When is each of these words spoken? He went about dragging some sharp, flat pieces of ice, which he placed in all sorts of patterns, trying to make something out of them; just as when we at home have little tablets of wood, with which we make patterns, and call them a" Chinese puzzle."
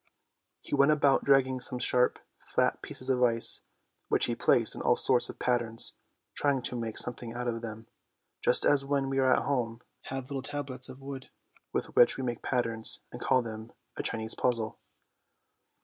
He 0.61 0.73
went 0.73 0.91
about 0.91 1.23
dragging 1.25 1.59
some 1.59 1.77
sharp, 1.77 2.17
flat 2.39 2.81
pieces 2.81 3.11
of 3.11 3.21
ice, 3.21 3.61
which 4.07 4.25
he 4.25 4.33
placed 4.33 4.73
in 4.73 4.81
all 4.81 4.95
sorts 4.95 5.29
of 5.29 5.37
patterns, 5.37 5.93
trying 6.33 6.63
to 6.63 6.75
make 6.75 6.97
something 6.97 7.33
out 7.33 7.47
of 7.47 7.61
them; 7.61 7.85
just 8.41 8.65
as 8.65 8.83
when 8.83 9.09
we 9.11 9.19
at 9.21 9.43
home 9.43 9.83
have 10.05 10.31
little 10.31 10.41
tablets 10.41 10.89
of 10.89 11.01
wood, 11.01 11.29
with 11.71 11.95
which 11.95 12.17
we 12.17 12.23
make 12.23 12.41
patterns, 12.41 13.01
and 13.11 13.21
call 13.21 13.43
them 13.43 13.73
a" 13.95 14.01
Chinese 14.01 14.33
puzzle." 14.33 14.79